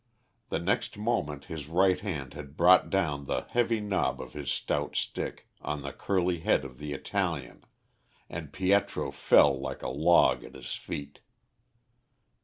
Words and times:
The 0.49 0.57
next 0.57 0.97
moment 0.97 1.45
his 1.45 1.67
right 1.69 1.99
hand 1.99 2.33
had 2.33 2.57
brought 2.57 2.89
down 2.89 3.25
the 3.25 3.45
heavy 3.51 3.79
knob 3.79 4.19
of 4.19 4.33
his 4.33 4.49
stout 4.49 4.95
stick 4.95 5.47
on 5.61 5.83
the 5.83 5.93
curly 5.93 6.39
head 6.39 6.65
of 6.65 6.79
the 6.79 6.91
Italian, 6.93 7.65
and 8.27 8.51
Pietro 8.51 9.11
fell 9.11 9.59
like 9.59 9.83
a 9.83 9.89
log 9.89 10.43
at 10.43 10.55
his 10.55 10.73
feet. 10.73 11.19